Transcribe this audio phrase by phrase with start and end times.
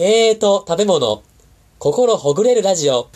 [0.00, 1.22] 経営と食べ物、
[1.78, 3.10] 心ほぐれるラジオ。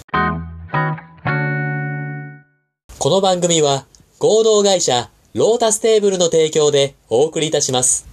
[2.99, 3.87] この番組は
[4.19, 8.07] 合同会社ロータステーブルの提供でお送りいたします。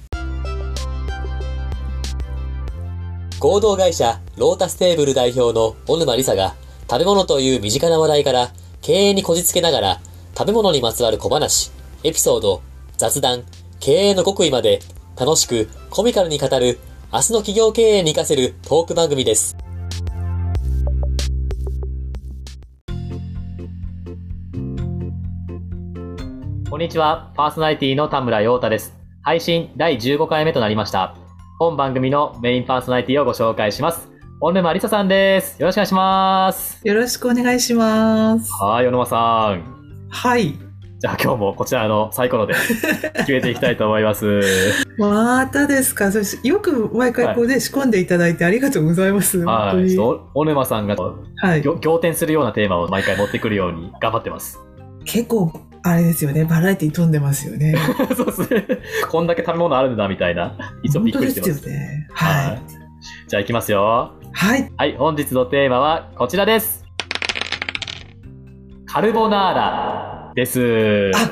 [3.41, 6.55] 合同会社ロータステーブル代表の小沼理沙が
[6.89, 10.01] 食べ物という身近な話題から経営にこじつけながら
[10.37, 11.73] 食べ物にまつわる小話、
[12.05, 12.61] エピソード、
[12.95, 13.43] 雑談、
[13.81, 14.79] 経営の極意まで
[15.19, 16.79] 楽しくコミカルに語る
[17.13, 19.57] 明日の企業経営に活かせるトーク番組です。
[26.69, 28.97] こんにちは、パーソナリティの田村陽太です。
[29.23, 31.17] 配信第15回目となりました。
[31.59, 34.09] 本番組のメインパーソナリティをご紹介します。
[34.39, 35.61] 小沼理沙さんです。
[35.61, 36.87] よろしくお願いします。
[36.87, 38.49] よろしくお願いします。
[38.53, 39.17] はい、小沼さ
[39.49, 40.07] ん。
[40.09, 40.70] はい。
[41.01, 42.53] じゃあ今日もこちらのサイコロで
[43.25, 44.39] 決めていきたいと思います。
[44.99, 46.11] またですか？
[46.43, 49.39] よく毎回こうね、仕込んでいただいてありがとうございます。
[49.39, 49.95] はい。
[49.97, 51.63] 小沼さんがはい。
[51.63, 54.59] 仰仰天するようなテーマを毎回持ってくるように頑張ってます。
[55.03, 56.45] 結構、あれですよね。
[56.45, 57.73] バラエティ飛んでますよね。
[58.15, 58.67] そうですね。
[59.09, 60.55] こんだけ食べ物あるんだみたいな。
[60.83, 61.53] いつもびっくりしてます。
[61.55, 62.07] すよね。
[62.13, 62.61] はい。
[63.27, 64.11] じゃあ行きますよ。
[64.33, 64.71] はい。
[64.77, 66.85] はい、本日のテーマはこちらです。
[68.85, 71.11] カルボナーラです。
[71.15, 71.31] あ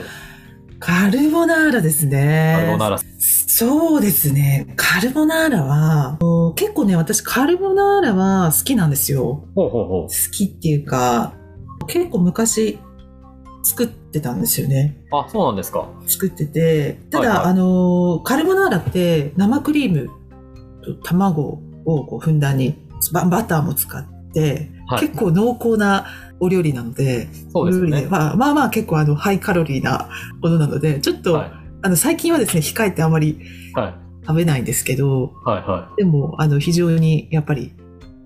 [0.79, 2.55] カルボナーラですね。
[2.55, 2.99] カルボナーラ。
[3.19, 4.73] そうですね。
[4.77, 6.17] カルボナーラは、
[6.55, 9.43] 結構ね、私カルボナーラは好きなんですよ。
[9.55, 10.01] ほうほうほう。
[10.03, 11.33] 好きっていうか、
[11.87, 12.79] 結構昔
[13.63, 15.03] 作ってたんですよね。
[15.11, 15.89] あ、そうなんですか。
[16.07, 20.09] 作ってて、ただ、はいはいあのーカルボナーラって生クリーム
[20.83, 22.75] と卵をこうふんだんに
[23.11, 26.07] ババターも使って、はい結構濃厚な
[26.39, 28.07] お料理なので、そうですよね。
[28.09, 30.09] まあまあまあ結構あのハイカロリーな
[30.41, 31.51] ものなので、ちょっと、はい。
[31.81, 33.39] あの最近はですね、控えてあまり
[33.75, 33.93] はい。
[34.25, 35.61] 食べないんですけど、はい。
[35.61, 37.73] はでもあの非常にやっぱり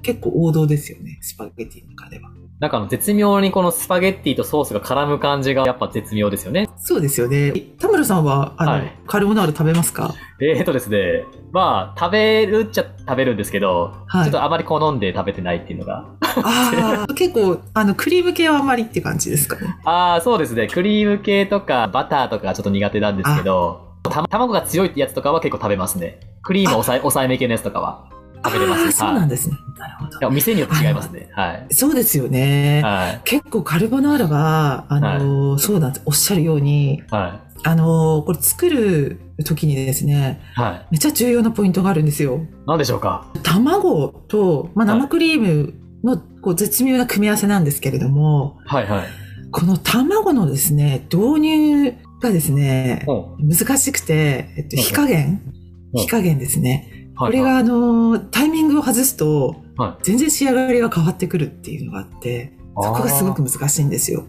[0.01, 2.32] 結構王道ですよね、スパゲティの中では。
[2.57, 2.61] い。
[2.61, 6.69] なんかあの、絶妙にこのスパゲッティとソースが絡む感じがやっぱ絶妙ですよね。
[6.77, 7.51] そうですよね。
[7.79, 10.13] 田村さんはあの、はいカルボナーラ食べますか？
[10.41, 16.05] えーとですね、まあ、食べるっちゃ食べるんですけど、はいちょっとあまり好んで食べてないっていうのが。
[16.21, 19.75] ああ、 結構、あの、クリーム系はあんまりって感じですかね？
[19.83, 20.67] ああ、そうですね。
[20.67, 26.19] クリーム系とかバターとかちょっと苦手なんですけど、た卵が強いってやつとかは結構食べますね。
[26.41, 28.09] クリーム抑え抑えめ系のやつとかは
[28.43, 29.57] 食べれますああ、そうはいなんですね。
[29.77, 31.29] なるほど店によって違いますね。
[31.33, 31.67] はい。
[31.73, 32.81] そうですよね。
[32.83, 33.21] はい。
[33.23, 36.03] 結構カルボナーラは、あのーそうなんです。
[36.05, 40.59] おっしゃるように、はあのーこれ作る時にですね、い。
[40.61, 40.87] はい。
[40.91, 42.41] めっちゃ重要なポイントがあるんですよ。
[42.67, 43.27] 何でしょうか？
[43.43, 49.05] 卵と、まあ、はい生クリームのこう絶妙な組み合わせなんですけれども、はいはい。
[49.51, 55.41] この卵のですね、導入がですね、ほ難しくて、えっと、火加減？
[55.47, 55.53] うん
[55.95, 56.89] 火加減ですね。
[57.17, 64.25] これが、あのータイミングを外すと、は全然仕上がりが変わってくるっていうのがあって、そこがすごく難しいんですよ。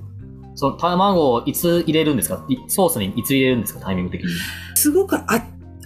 [0.55, 2.45] その卵をいつ入れるんですか？
[2.49, 3.81] いソースにいつ入れるんですか？
[3.81, 4.28] タイミング的に。
[4.77, 5.25] すごくあ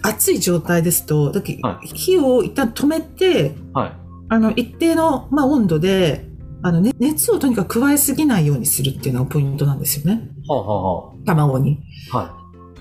[0.03, 1.41] 熱い状態ですと、だ
[1.83, 3.91] 火を一旦止めて、はい。
[4.29, 6.25] あの、一定の、まあ、温度で、
[6.61, 10.29] あの、ね、熱をとにかく加えすぎないようにするっていうのがポイントなんですよね。
[10.47, 11.79] ほうほうほ卵に。
[12.13, 12.15] う。
[12.15, 12.37] は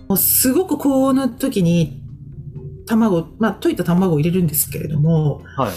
[0.08, 2.02] もうすごく高温の時に、
[2.88, 5.60] 卵、まあ、溶いた卵を入れるんですけれども、い。
[5.60, 5.70] はい。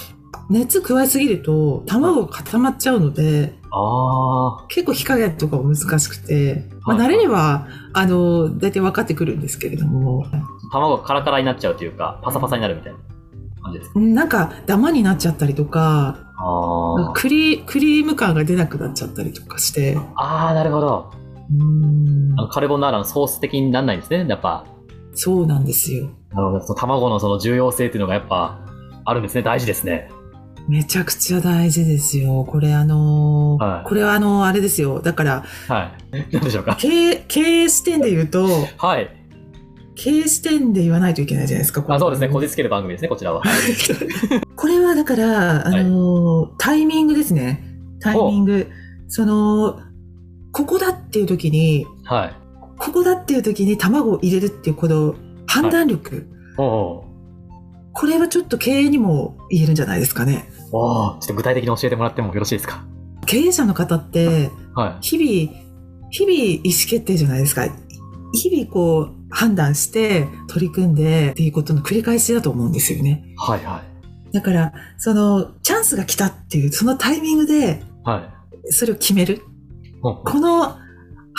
[0.49, 10.41] 熱加えすぎると卵が固まっちゃうので、あ結構火加減とかも難しくて、まあ、はい慣れれば、あの、大体分かってくるんですけれども、あ。
[10.73, 12.99] 卵がカラカラになっちゃうというか、パサパサになるみたいな
[13.61, 13.99] 感じですか？
[13.99, 16.17] なんかダマになっちゃったりとか、
[17.13, 21.11] クリクリーム感が出なくなっちゃったりとかして、あー、なるほど。
[21.49, 24.25] うーんあのカルボナーラのソース的にならないんですね。
[24.27, 24.65] やっぱ。
[25.13, 26.09] そうなんですよ。
[26.33, 26.61] なるほど。
[26.61, 28.59] その卵のその重要性っていうのがやっぱ
[29.05, 29.41] あるんですね。
[29.43, 30.09] 大事ですね。
[30.67, 32.45] めちゃくちゃ大事ですよ。
[32.45, 35.01] これあのーはいこれはあのーあれですよ。
[35.01, 36.27] だから、はい。
[36.31, 36.75] 何でしょうか？
[36.79, 38.45] 経営、経営視点で言うと、
[38.77, 39.09] はい。
[39.95, 41.83] 経営視点で言わないといけないじゃないですか。
[41.87, 42.27] あそうですね。
[42.27, 43.41] ここじつける番組ですね、こちらは。
[44.55, 47.63] これはだから、あのータイミングですね。
[47.99, 48.67] タイミング。
[49.07, 49.79] その、
[50.53, 52.33] ここだっていう時に、はい。
[52.81, 55.13] ここだっていう時に卵を入れるっていうこの
[55.45, 56.27] 判断力。
[56.57, 57.11] おー
[57.93, 60.49] これはちょっと経営にも言えるんじゃないですかね。
[60.71, 62.83] おーちょっと具体的に教えてもらってもよろしいですか？
[63.27, 65.63] 経営者の方って、は日々、
[66.09, 67.67] 日々意思決定じゃないですか。
[68.33, 73.23] 日々こう判断して取り組んでっていうことの繰り返しだと思うんですよね。
[73.27, 73.35] い。
[73.37, 73.83] はいは
[74.31, 74.33] い。
[74.33, 78.21] だから、そのチャンスが来たっていう、そのタイミングでは
[78.67, 78.73] い。
[78.73, 79.43] それを決める。
[80.01, 80.77] ほうこの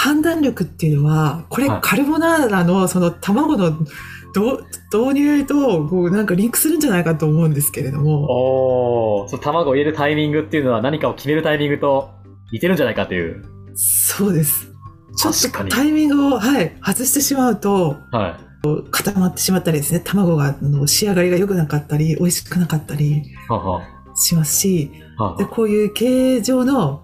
[0.03, 3.71] 判断力っていうのは、これはいカルボナーラのその卵の
[4.35, 8.25] ど導入とこうなんかリンクするんじゃないかと思うんですけれども。
[8.29, 12.11] おお、その卵を入れるタイミングっていうのは何かを決めるタイミングと
[12.51, 13.45] 似てるんじゃないかという。
[13.77, 14.73] そうです。
[15.17, 15.71] ちょっ確かに。
[15.71, 18.91] とタイミングを、はい、外してしまうとはい。
[18.91, 23.83] 固まってしまったりですね、卵があの仕上がりが良くなかったり、美味しくなかったりはは
[24.17, 26.07] しますし、はでこういう経
[26.37, 27.03] 営上の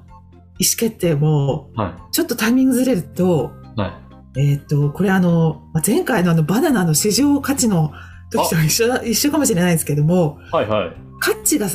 [0.58, 3.80] 意思決定も、はちょっとタイミングずれると、い。
[3.80, 3.88] は
[4.36, 4.40] い。
[4.40, 7.92] えっ、と、これあの、まあ前回のあのバナナの市場価値の
[8.30, 10.92] 時と一緒だ、一緒かもしれないですけども、はいはい。
[11.20, 11.70] 価値がい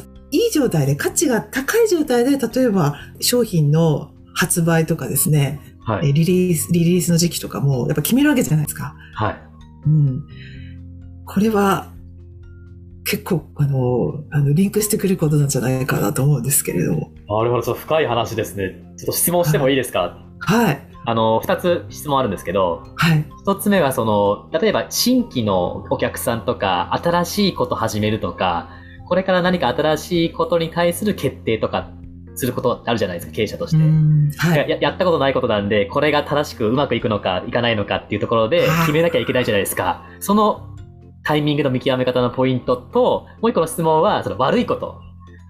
[0.47, 6.13] い状態で、価値が高い状態で、例えば商品の発売とかですね、えはい。
[6.13, 8.95] リリース、リリースの時期とかも、やっぱ決めるわけじゃないですか。
[9.15, 9.35] はい。
[9.85, 10.23] うん。
[11.25, 11.92] これは、
[13.13, 17.11] 結構、あの、あの、リンクしてくることなんじゃないかなと思うんですけれども。
[17.27, 18.71] なるほど、ちょっと深い話ですね。
[18.97, 20.17] ちょっと質問してもいいですか？
[20.39, 20.87] はい。
[21.05, 23.23] あの、二つ質問あるんですけど、はい。
[23.43, 28.69] 一つ目はその、例えば新規のお客さんとか、新しいこと始めるとか、
[29.07, 31.91] これから何か新しいことに対する決定とか、
[32.33, 33.77] することあるじゃないですか、経営者として。
[33.77, 34.31] うん。
[34.37, 34.67] はい。
[34.67, 40.03] ややったことないことなんで、これが正しくうまくいくのかいかないのかっていうところではい決めなきゃいけないじゃないですか。
[40.19, 40.72] その
[41.23, 44.99] タイミングの見極め方のポイントと、もう一個の質問は、その悪いこと。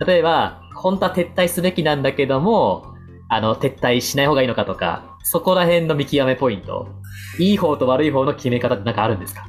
[0.05, 2.93] 例えば、本当は撤退すべきなんだけども、
[3.29, 6.87] あの、撤退しない方がいいのかとか、そこら辺の見極めポイント。
[7.39, 9.45] いい方と悪い方の決め方ってなんかあるんですか？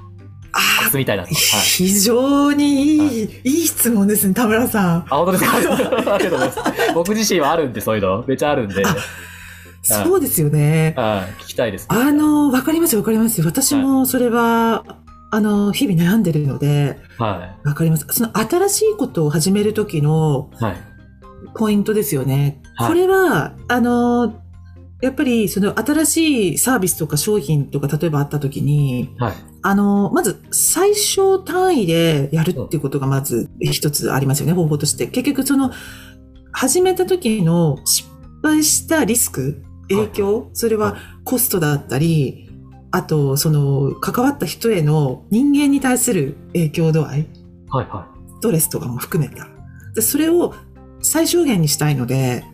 [0.56, 1.26] あコツみたいなの。
[1.26, 1.35] はい。
[1.35, 5.06] 非常にいい、はいいい質問ですね、田村さん。
[5.11, 5.56] あ、本当ですか？
[6.15, 6.61] ありがとうございます。
[6.94, 8.25] 僕自身はあるんで、そういうの。
[8.27, 8.82] めっちゃあるんで。
[8.87, 8.94] あ
[9.82, 10.94] そうですよね。
[10.97, 11.43] はい。
[11.43, 13.43] 聞きたいです、あの、わかりますわかります。
[13.43, 14.85] 私もそれは、
[15.34, 18.06] あの、日々悩んでるので、はわかります。
[18.10, 20.48] その新しいことを始めるときの。
[21.56, 22.62] ポイントですよね。
[22.76, 24.40] はいこれは、あの、
[25.00, 29.34] やっぱりその新しいサービスとか商品とか例えばあったときに、はい。
[29.62, 35.08] あの、まず最小単位でやるっていうことがまず一つありますよね、方法として。
[35.08, 35.72] 結局その、
[36.52, 38.08] 始めた時の失
[38.42, 42.50] 敗したリスク、影響、それはコストだったり、
[42.94, 47.29] あと、その、関わった人への人間に対する影響度合い、
[47.69, 47.87] はい。
[47.88, 48.06] は
[48.37, 49.49] ストレスとかも含めた。
[49.96, 50.55] でそれを
[51.02, 52.44] 最小限にしたいので、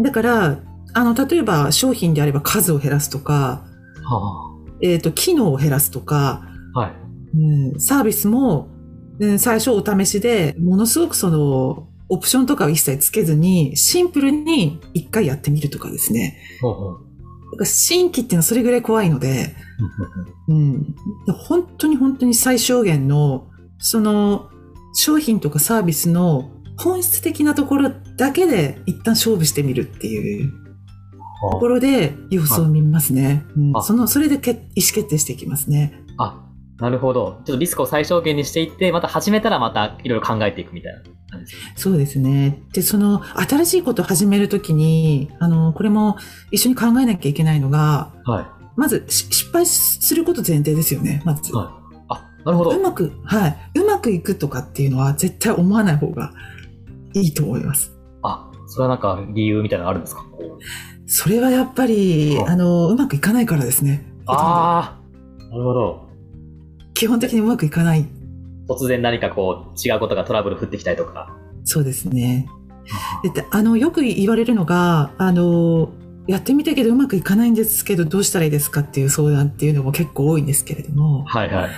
[0.00, 0.58] だから、
[0.94, 3.64] あの、例えば商品であれば数を減らすとか、
[3.98, 4.02] い。
[4.02, 4.50] は
[4.82, 6.42] えっ、と、機能を減らすとか、
[6.74, 6.78] あ。
[6.80, 6.92] はい。
[7.36, 8.68] うん、サービスも、
[9.20, 16.36] うん最初お試しで、ものすごくその、オプションとかを一切つけずに、シンプルに一回やってみるとかですね。
[16.60, 16.98] ほうほう。
[16.98, 17.09] だから
[17.64, 19.54] 新規っていうのはそれぐらい怖いので、
[20.48, 20.82] うん、
[21.26, 23.48] で本当に本当に最小限の、
[23.78, 24.50] その、
[24.92, 30.52] 商品とかサービスの本質的なところだけで一旦勝負してみるっていう
[31.52, 33.44] ところで様子を見ますね。
[33.56, 33.76] うん。
[33.76, 33.82] あ。
[33.82, 36.04] その、それでけ意思決定していきますね。
[36.18, 36.42] あ、
[36.80, 37.40] なるほど。
[37.44, 41.72] ちょっとリスクを最小限にしていって、また始めたらまたいろいろ考えていくみたいな感じですね。
[41.76, 42.62] そうですね。
[42.72, 46.16] で、その、新しいことを始めるときに、あの、これも
[46.50, 51.50] 一緒に考えなきゃいけないのが、はまず、し失敗すること前提ですよね、まず。
[51.50, 51.54] い。
[51.54, 51.66] はい。
[52.08, 52.70] あ、なるほど。
[52.70, 53.56] うまく、はい。
[53.74, 56.32] うまくいくとかっていうのは絶対思わない方が
[57.12, 57.92] いいと思います。
[58.22, 60.24] あ、それはなんか理由みたいなのあるんですか？
[61.06, 64.06] それはやっぱり、はいあの、うまくいかないからですね。
[64.26, 64.98] あ
[65.40, 66.09] あ、なるほど。
[67.00, 68.04] 基本的にうまくいかない。
[68.68, 71.34] 突然何かこう違うことがトラブル降ってきたりとか。
[71.64, 72.46] そうですね。
[73.34, 75.88] であの、よく言われるのが、あの、
[76.26, 81.70] やってみたけどうまくいかないんですけど、どうしたらいいですかっていう相談っていうのも結構多いんですけれども、はいはい。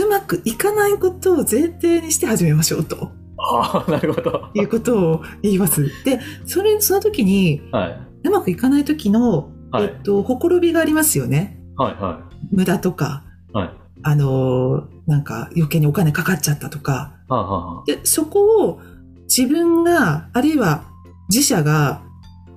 [0.00, 4.48] うまくいかないことを前提にして始めましょうとああ、 なるほど。
[4.54, 5.82] いうことを言います。
[6.06, 8.28] で、それ、その時に、はい。
[8.28, 11.60] うまくいかない時の、はいえっと、ほころびがありますよね。
[11.76, 13.24] はいは無駄とか、
[13.54, 13.58] い。
[13.58, 13.83] はい。
[14.02, 17.14] あの、なんか余計にお金かかっちゃったとか。
[17.28, 18.80] はあ、はあはあ、で、そこを
[19.24, 20.84] 自分が、あるいは
[21.28, 22.02] 自社が、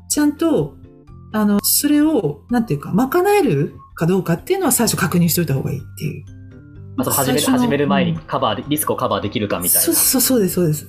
[0.10, 0.75] ちゃんと、
[1.34, 6.25] あの、それを、なんていうか、賄えるかどうかっていうのは最初確認しておいた方がいいっていう。
[7.00, 9.82] あと始め始める前にうんカバーで、リスクをカバーできるかみたいな。
[9.82, 10.88] そうそう、そうです、そうです。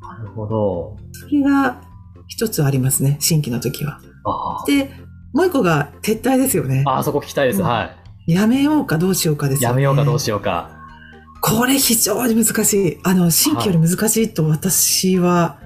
[0.00, 0.96] なるほど。
[1.12, 1.82] それが
[2.28, 4.00] 一つありますね、新規の時は。
[4.24, 4.90] あで、
[5.34, 6.98] もう一個が撤退ですよねあ。。
[6.98, 7.60] あそこ聞きたいです。
[7.60, 7.90] うんは
[8.26, 9.56] やめようかどうしようかでい。
[9.56, 9.72] すよね。
[9.72, 10.70] やめようかどうしようか。
[11.40, 12.98] これ非常に難しい。
[13.02, 15.58] あの、新規より難しいと私は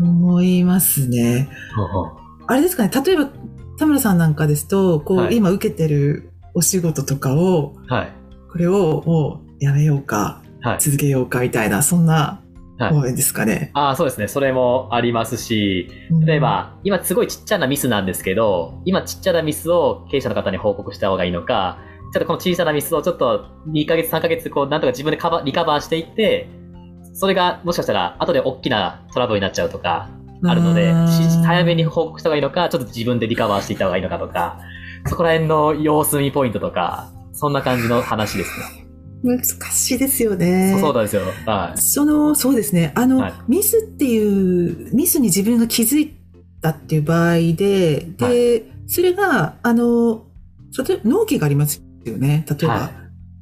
[0.00, 1.48] 思いますね。
[1.76, 2.12] ほうほう
[2.46, 3.30] あれですかね、例えば
[3.78, 8.12] 田村さんなんかですと、こう、はい今受けてるお仕事とかを、はい。
[8.50, 10.78] これをもうやめようか、はい。
[10.80, 12.40] 続けようかみたいな、そんな
[12.78, 13.70] はいですかね。
[13.74, 14.26] ああ、そうですね。
[14.26, 21.78] それもありますし、うん例え、ば、今すごいちっちゃなミスなんですけど、今ちっちゃなミスを経営者の方に報告した方がいいのか、
[22.12, 26.48] ちょっとこの小さなミスをちょっと2ヶ月、3ヶ月、こう、なんとか自分でカバリカバーしていって、
[27.12, 30.10] それがもしかしたら後で大きなトラブルになっちゃうとか、
[30.42, 30.92] あるので、
[31.44, 34.58] 早めに報告した方がいいのか、ちょっと自分でリカバーしていった方がいいのかとか、
[35.06, 38.83] そこら辺の様子見ポイントとか、そんな感じの話ですね。
[39.24, 40.76] 難しいですよね。
[40.78, 41.22] そうなんですよ。
[41.46, 41.80] はい。
[41.80, 42.92] その、そうですね。
[42.94, 46.14] あの、はいミスっていう、ミスに自分が気づい
[46.60, 50.26] たっていう場合で、で、はそれが、あの、
[50.76, 52.44] 例えば納期がありますよね。
[52.48, 52.74] 例えば。
[52.74, 52.90] は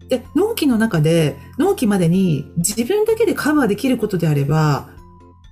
[0.08, 4.90] で、納期の中で、納期までに自分だけでカバーできることであれば、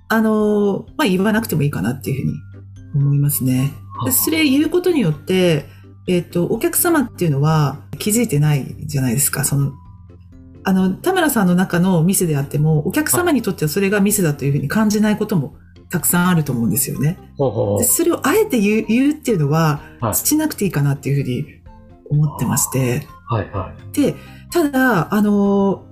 [0.07, 3.73] あの、まあ、言わなくてもいいかなっていうふうに思いますね。
[4.05, 5.65] でそれ言うことによって、
[6.07, 9.43] えっ、と、お客様っていうのは気づいてないじゃないですか。
[9.43, 9.73] その、
[10.63, 15.55] あの、田村さんの中のミスであっても、お客様にとってはそれがミスだというふうに感じないことも
[15.89, 17.17] たくさんあると思うんですよね。
[17.79, 21.61] でそれをあえて言う言うっていうのは、はいしなくていいかなっていうふうに
[22.09, 23.07] 思ってまして。
[23.27, 23.95] はいはい。
[23.95, 24.15] で、
[24.51, 25.85] ただ、あの、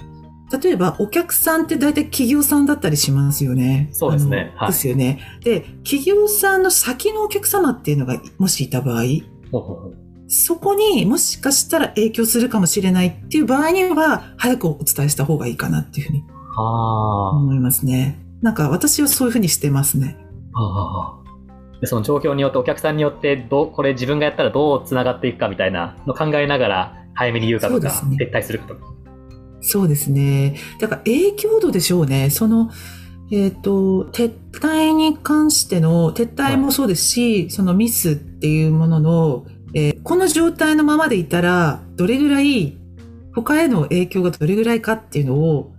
[0.62, 3.90] 例えばお客さんって大体企業さんだったりしますよね。
[3.92, 5.20] そうですねはいですよね。
[5.44, 9.04] で、企業さんの先のお客様っていうのがもしいた場合、
[9.52, 9.98] ほうほうほう
[10.32, 16.24] そこにもしかしたら影響するかもしれないっていう場合には、早くお伝えした方がいいかなっていうふうに
[16.56, 18.20] あ思いますね。
[18.42, 20.18] なんか私はそういうふうにしてますね。
[20.54, 20.62] あ。
[20.62, 21.80] はあ。
[21.82, 28.82] で、その状況によって、お客さんによって、どう、これ自分がやったらどう繋がっていくかみたいなの考えながら、早めに言うかとか、ね撤退するかとか。
[29.62, 30.58] そうですね。
[30.80, 32.30] だから影響度でしょうね。
[32.30, 32.70] その、
[33.32, 39.59] えっ、と、撤退に関しての、撤退もそうですし、そのミスっていうものの、えー
[40.10, 42.76] この状態のままでいたら、どれぐらい、
[43.36, 45.72] 他への影響がどれぐらいかっていうのを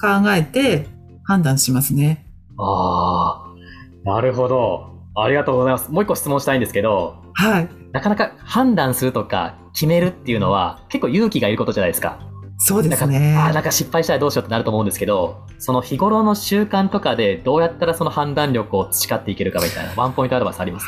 [0.00, 0.88] 考えて
[1.22, 2.26] 判断しますね。
[2.58, 3.54] ああ。
[4.02, 4.90] なるほど。
[5.14, 5.88] ありがとうございます。
[5.88, 7.68] もう一個質問したいんですけど、はい。
[7.92, 12.18] なかなか判断するとか決めるっていうのは結構勇気がいることじゃないですか。
[12.58, 13.34] そうですね。
[13.34, 20.86] かあーなんか失敗したらどうしようってなると思うんですけど、その日頃の習慣とかでどうやったらその判断力を培っていけるかみたいなワンポイントアドバイスあります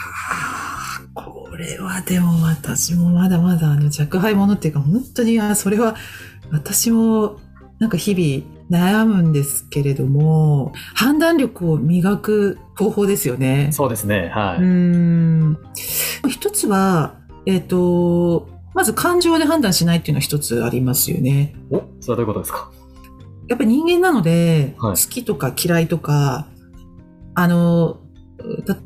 [1.62, 5.96] れはでも私もまだまだあの若輩者っていうか本当にあそれは
[6.50, 7.38] 私も
[7.78, 13.70] なんか日々悩むんですけれども判断力を磨く方法ですよね。
[13.72, 14.30] そうですね。
[14.34, 14.66] はうーい。
[14.66, 15.58] ん
[16.28, 17.16] 一つは、
[17.46, 21.54] えっ、と、まず感情で判断しないっていうのは一つありますよね。
[21.70, 22.70] お、それはどういうことですか？
[23.48, 26.46] やっぱり人間なので、はい好きとか嫌いとか、
[27.34, 27.98] あの、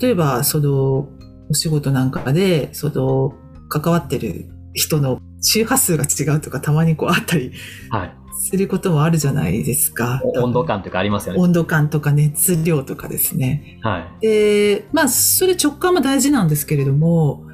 [0.01, 1.09] 例えば、その、
[1.51, 3.35] お仕事なんかで、その、
[3.69, 7.53] 関わってる人の周波数が違うとか、たまにこうあったり
[7.91, 8.15] はい。
[8.39, 10.21] することもあるじゃないですか。
[10.23, 11.41] お温度感とかありますよね。
[11.41, 13.81] 温度感とか熱量とかですね。
[13.83, 14.27] はい。
[14.27, 17.45] で、まあ、それ直感も大事なんですけれども、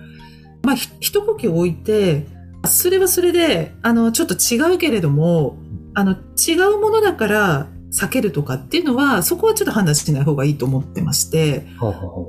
[0.62, 2.26] まあ、ひ一呼吸置いて、
[2.64, 5.56] それはそれで、あの、ちょっと違うけれども、
[5.94, 11.66] あの、違うものだから避けるとかっていうのは、そこはちょっと判断しない方がいいと思ってまして、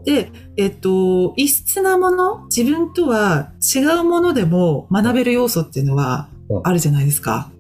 [0.05, 6.27] で、えっと、異質なもの、自分とは違うものでも学べる要素っていうのは
[6.63, 7.51] あるじゃないですか。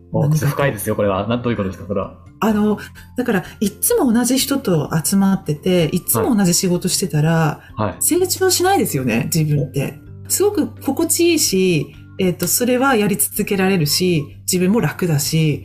[0.47, 0.51] う。
[0.51, 1.27] 深いですよ、これは。
[1.27, 2.17] などういうことですか、これは？
[2.39, 2.77] あの、
[3.17, 7.95] だから、いっつも同じ人と集まってて、いっつも同じ仕事してたら、はい。
[8.01, 9.97] 成長しないですよね、自分って。
[10.27, 15.63] すごく心地いいし、えっ、と、それはやり続けられるし、自分も楽だし、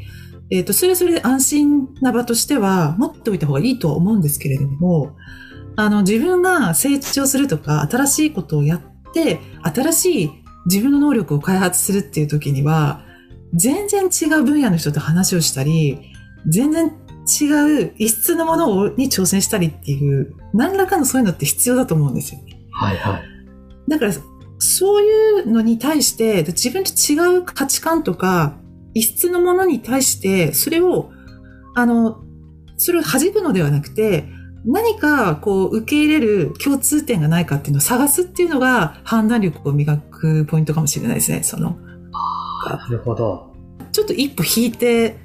[0.50, 5.17] えっ、と、それはそれで安心な場としては持っておいた方がいいとは思うんですけれども、
[5.76, 10.31] あの、自分が成長するとか、新しいことをやって、新しい
[10.67, 13.05] 自分の能力を開発するっていう時には、
[13.55, 15.99] 全然違う分野の人と話をしたり、
[16.47, 16.93] 全然
[17.40, 22.40] 違う異質なものをに挑戦したりっていう、何らかのそういうのって必要だと思うんですよ。
[22.73, 23.23] はいはい。
[23.88, 24.12] だから、
[24.59, 28.57] そういうのに対して、自分と違う価値観とか、
[28.95, 31.11] 異質のものに対して、それを、
[31.75, 32.23] あの、
[32.76, 34.28] それを弾くのではなくて、
[34.64, 41.42] 何かこう受け入れる共通点がないかっていうのを探すっていうのが判断力を磨くポイントかもしれないですね。
[41.42, 41.78] その、
[42.66, 43.52] なるほど。
[43.92, 45.18] ちょっと一歩引いて、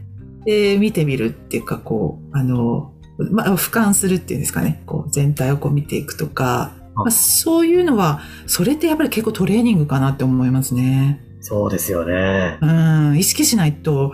[0.45, 2.93] えー見てみるっていうか、こう、あの、
[3.31, 4.83] まあ、俯瞰するっていうんですかね。
[4.85, 11.21] こう、全体をこう見ていくとか、まあ、そういうのは、それってやっぱり結構トレーニングかなって思いますね。
[11.45, 12.57] そうですよね。
[12.61, 12.65] う
[13.11, 14.13] ん、意識しないと、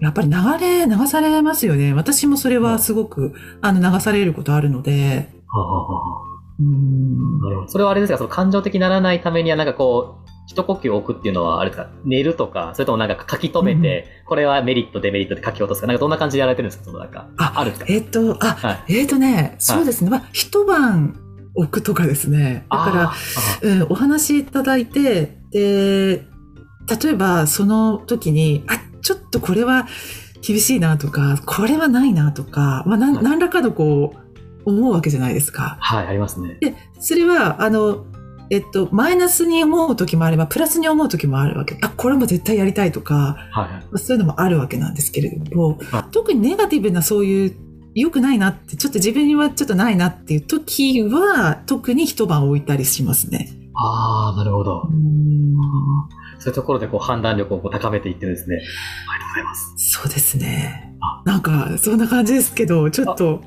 [0.00, 1.92] やっぱり流れ、流されますよね。
[1.92, 6.28] 私もそれはすごく、あの、流されることあるので、はあはあはあ
[6.60, 17.28] うん、なるほどそれはあれですか、その感情的にならないためには、なんかこう、一呼吸置くっていうのは、あれですか、寝るとか、それともなんか書き留めて、これはメリット、デメリットで書き落とすか、なんかどんな感じでやられてるんですか、そのなんか。
[17.36, 17.92] ああるんですか？
[17.92, 18.94] えっ、と、あ、はい。
[19.00, 20.10] えっ、とね、そうですね。
[20.10, 21.14] まあ、一晩
[21.54, 22.64] 置くとかですね。
[22.70, 22.90] だか
[23.62, 26.24] ら、うん、お話いただいて、で、
[26.88, 29.86] 例えばその時に、あ、ちょっとこれは
[30.40, 34.28] 厳しいなとか、これはないなとか、まあ、なんはい何らかのこう、
[34.64, 35.78] 思うわけじゃないですか。
[35.80, 36.58] はい、ありますね。
[36.60, 38.04] で、それは、あの、
[38.50, 41.78] えっと、マイナスに思う時もあれば、プラスに思う時もあるわけ。
[41.82, 43.68] あ、これも絶対やりたいとか、はい。
[43.68, 47.56] まあそういうのもあるわけなんですけれども、はい特にネガティブなそういう
[47.94, 53.50] 良くないなって、ちょっと自分にはちょっとないなっていう時は、特に一晩置いたりしますね。
[53.74, 54.94] ああ、なるほどう。
[54.94, 55.54] ん
[56.38, 58.56] そういうところでこう判断力を高めていってですね。
[58.56, 59.74] ありがとうございます。
[59.76, 60.94] そうですね。
[61.24, 63.42] なんか、そんな感じですけど、ちょっと、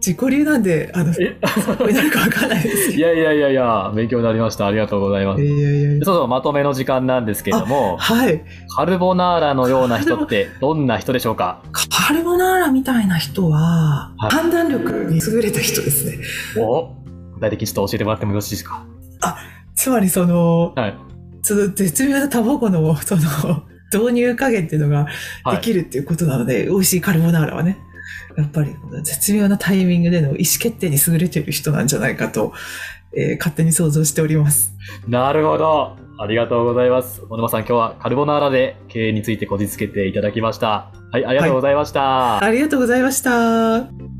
[0.00, 1.36] 自己流なんで、あの、え？
[1.76, 2.92] これなるかわかんないです。
[2.92, 4.66] いやいやいやいや、勉強になりました。
[4.66, 5.42] ありがとうございます。
[5.42, 8.44] いやいやいやそうそう、まとめの時間なんですけれども、はい。
[8.74, 11.62] カルボナーラのような人ってどんな人でしょうか？
[11.72, 16.24] カルボナーラみたいな人は、はい判断力に優れた人ですね。
[16.62, 16.94] お
[17.34, 18.86] 具体的にちょっと教えてもらってもよろしいですか？
[19.74, 20.96] つまりその、はい。
[21.48, 23.22] その絶妙な卵の、その、
[23.90, 25.06] 導入加減っていうのが
[25.44, 25.56] はい。
[25.56, 27.78] できるっていうことなので、美味しいカルボナーラはね、
[28.36, 32.52] やっぱり絶妙なタイミングでの意思決定に優れている人なんじゃないかと、
[33.16, 34.74] えー勝手に想像しております。
[35.08, 35.96] なるほど。
[36.20, 37.22] ありがとうございます。
[37.22, 40.92] 小沼さん、今日はカルボナーラで経営についてこじつけていただきました。
[41.10, 42.44] はい、ありがとうございました。
[42.44, 44.17] ありがとうございました。